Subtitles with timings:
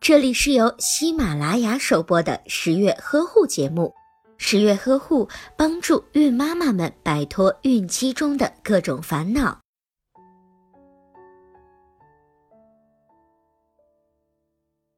[0.00, 3.92] 这里是由喜马拉雅首播的十月呵护节目。
[4.36, 9.60] 十月呵护帮助孕妈妈们摆脱孕期中的各种烦恼。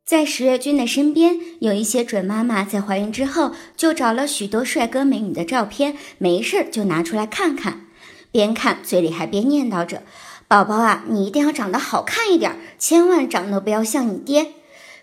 [0.05, 7.87] 在十月君的身边，有一些准妈妈在怀孕之后就找了许多帅哥美女的照片，没事就拿出来看看，
[8.31, 10.03] 边看嘴里还边念叨着
[10.49, 14.53] ：“宝宝啊，你一定要长得好看一点，千万长得不要像你爹。”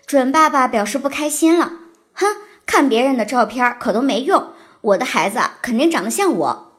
[0.06, 1.72] 准爸爸表示不开心了，
[2.12, 2.26] 哼，
[2.66, 4.48] 看别人的照片可都没用，
[4.82, 6.72] 我的孩子肯定长得像我。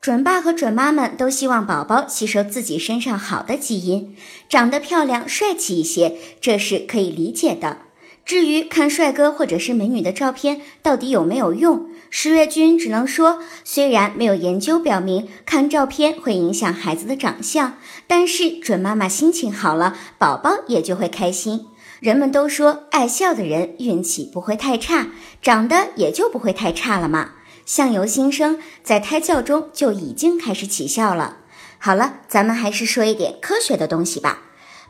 [0.00, 4.16] 准爸和准妈们都希望宝宝吸收自己身上好的基因，
[4.48, 7.78] 长得漂亮帅气一些，这是可以理解的。
[8.24, 21.66] 至于看帅哥或者是美女的照片到底有没有用，十月君只能说，虽然没有研究表明看照片会影响孩子的长相，但是准妈妈心情好了，宝宝也就会开心。
[22.04, 25.06] 人们都说，爱笑的人运气不会太差，
[25.40, 27.30] 长得也就不会太差了嘛。
[27.64, 31.38] 相由心生，在胎教中就已经开始起效了。
[31.78, 34.40] 好了，咱们还是说一点科学的东西吧。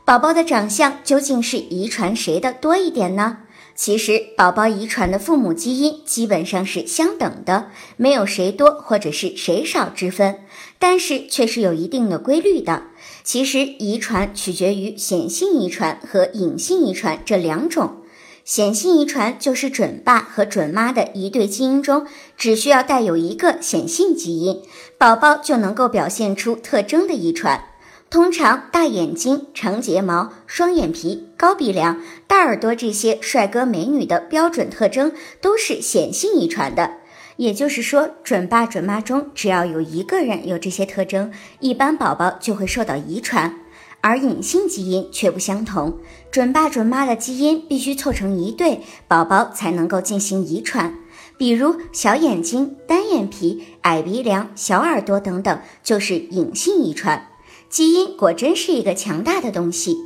[0.03, 3.37] 宝宝的长相究竟是遗传谁的多一点呢？
[3.75, 10.39] 其实，宝宝遗传的父母基因基本上是相等的，没有谁多或者是谁少之分，
[10.79, 12.83] 但是却是有一定的规律的。
[13.21, 17.97] 其实，遗传取决于显性遗传和隐性遗传这两种。
[18.45, 22.05] 显性遗传就是准爸和准妈的一对基因中，
[22.37, 24.61] 只需要带有一个显性基因，
[24.97, 27.65] 宝宝就能够表现出特征的遗传。
[28.09, 35.11] 通常，大眼睛、长睫毛、双眼皮、高鼻梁、大耳朵这些帅哥美女的标准特征
[35.41, 36.93] 都是显性遗传的。
[37.37, 43.59] 也就是说，准爸准妈中只要有一个人有这些特征，一般宝宝就会受到遗传。
[43.99, 45.97] 而隐性基因却不相同，
[46.31, 50.95] 准爸准妈的基因必须凑成一对，宝宝才能够进行遗传。
[51.37, 57.27] 比如小眼睛、单眼皮、矮鼻梁、小耳朵等等，就是隐性遗传。
[57.69, 59.97] 基因果真是一个强大的东西，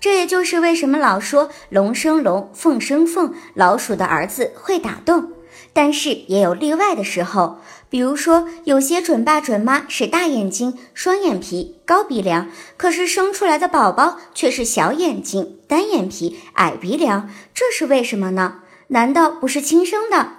[0.00, 5.32] 这也就是为什么老说龙生龙，凤生凤，老鼠的儿子会打洞。
[5.72, 7.58] 但是也有例外的时候，
[7.88, 18.62] 比如说有些准爸准妈是大眼睛、双眼皮、高鼻梁，可是生出来的宝宝却是小眼睛、单眼皮、矮鼻梁，这是为什么呢？
[18.88, 20.30] 难道不是亲生的？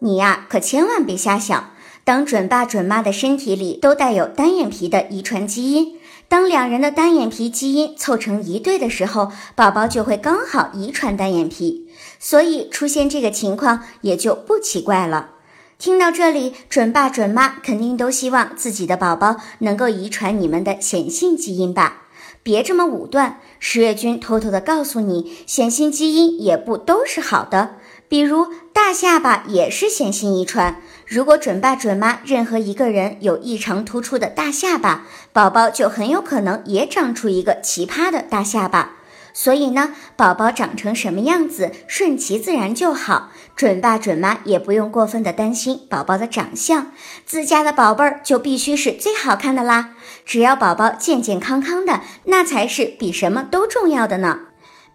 [0.00, 1.70] 你呀，可千万别瞎想。
[2.04, 6.00] 当准爸准妈的身体里都带有单眼皮的遗传基因，
[6.32, 11.86] 当两人的单眼皮基因凑成一对的时候，宝宝就会刚好遗传单眼皮。
[12.18, 15.32] 所以出现这个情况也就不奇怪了。
[15.78, 22.04] 听到这里，准爸准妈肯定都希望自己的宝宝能够遗传你们的显性基因吧？
[22.42, 27.74] 别这么武断，十月君偷偷的告诉你，显性基因也不都是好的。
[28.12, 38.96] 比如大下巴也是显性遗传，如果准爸准妈任何一个人有异常突出的大下巴，宝宝就很有可能也长出一个奇葩的大下巴。
[39.32, 43.30] 所以呢，宝宝长成什么样子，顺其自然就好。
[43.56, 46.92] 准爸准妈也不用过分的担心宝宝的长相，
[47.24, 49.94] 自家的宝贝儿就必须是最好看的啦。
[50.26, 54.40] 只要宝宝健健康康的，那才是比什么都重要的呢。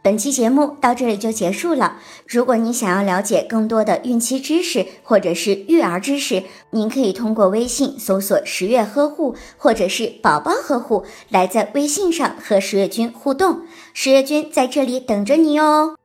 [0.01, 1.97] 本期节目到这里就结束了。
[2.25, 13.63] 如果你想要了解更多的孕期知识或者是育儿知识，您可以通过微信搜索“十月呵护”或者是“宝宝呵护”来在微信上和十月君互动。
[13.93, 15.96] 十月君在这里等着你哦。